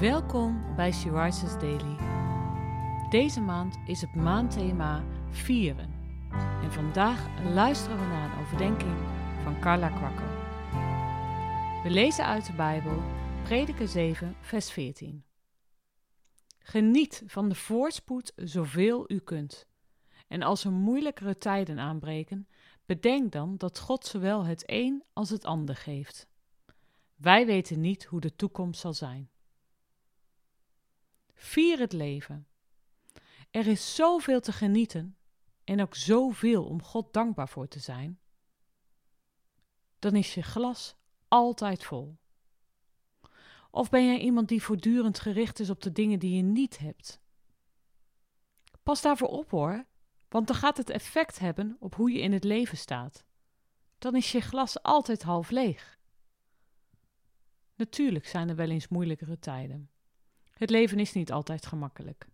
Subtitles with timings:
[0.00, 1.96] Welkom bij She Rises Daily.
[3.10, 5.90] Deze maand is het maandthema Vieren.
[6.62, 8.96] En vandaag luisteren we naar een overdenking
[9.42, 10.28] van Carla Kwakker.
[11.82, 13.02] We lezen uit de Bijbel,
[13.42, 15.24] Prediker 7, vers 14.
[16.58, 19.66] Geniet van de voorspoed zoveel u kunt.
[20.28, 22.48] En als er moeilijkere tijden aanbreken,
[22.86, 26.28] bedenk dan dat God zowel het een als het ander geeft.
[27.16, 29.30] Wij weten niet hoe de toekomst zal zijn.
[31.42, 32.46] Vier het leven.
[33.50, 35.16] Er is zoveel te genieten
[35.64, 38.20] en ook zoveel om God dankbaar voor te zijn.
[39.98, 40.94] Dan is je glas
[41.28, 42.18] altijd vol.
[43.70, 47.20] Of ben jij iemand die voortdurend gericht is op de dingen die je niet hebt?
[48.82, 49.86] Pas daarvoor op hoor,
[50.28, 53.24] want dan gaat het effect hebben op hoe je in het leven staat.
[53.98, 55.98] Dan is je glas altijd half leeg.
[57.74, 59.90] Natuurlijk zijn er wel eens moeilijkere tijden.
[60.60, 62.28] Het leven is niet altijd gemakkelijk.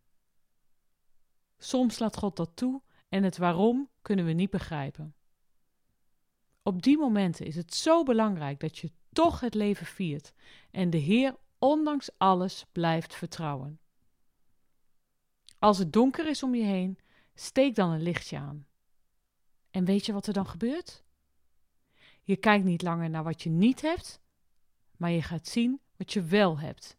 [1.59, 5.15] Soms laat God dat toe en het waarom kunnen we niet begrijpen.
[6.63, 10.33] Op die momenten is het zo belangrijk dat je toch het leven viert
[10.71, 13.81] en de Heer ondanks alles blijft vertrouwen.
[15.59, 16.99] Als het donker is om je heen,
[17.35, 18.67] steek dan een lichtje aan.
[19.71, 21.05] En weet je wat er dan gebeurt?
[22.23, 24.21] Je kijkt niet langer naar wat je niet hebt,
[24.97, 26.97] maar je gaat zien wat je wel hebt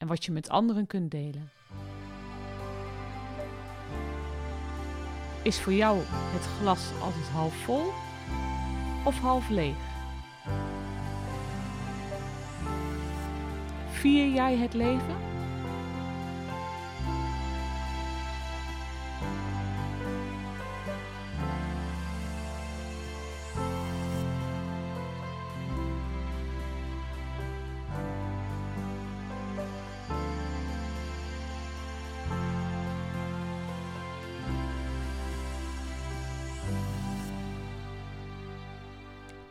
[0.00, 1.50] en wat je met anderen kunt delen.
[5.42, 7.92] Is voor jou het glas altijd half vol
[9.04, 9.76] of half leeg?
[13.90, 15.29] Vier jij het leven?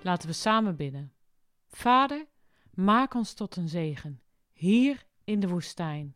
[0.02, 1.14] Laten we samen bidden.
[1.68, 2.28] Vader,
[2.74, 4.22] maak ons tot een zegen,
[4.52, 6.16] hier in de woestijn,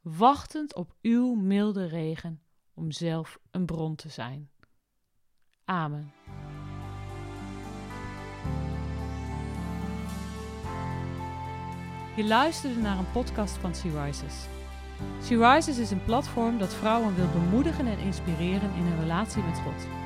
[0.00, 2.42] wachtend op uw milde regen
[2.74, 4.50] om zelf een bron te zijn.
[5.64, 6.12] Amen.
[12.16, 14.46] Je luisterde naar een podcast van Sea Rises.
[15.22, 19.58] Sea Rises is een platform dat vrouwen wil bemoedigen en inspireren in hun relatie met
[19.58, 20.05] God.